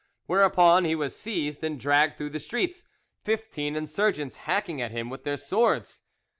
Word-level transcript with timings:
Whereupon 0.25 0.83
he 0.83 0.95
was 0.95 1.15
seized 1.15 1.63
and 1.63 1.79
dragged 1.79 2.17
through 2.17 2.31
the 2.31 2.39
streets, 2.39 2.83
fifteen 3.23 3.75
insurgents 3.75 4.35
hacking 4.35 4.81
at 4.81 4.89
him 4.89 5.11
with 5.11 5.25
their 5.25 5.37
swords. 5.37 6.01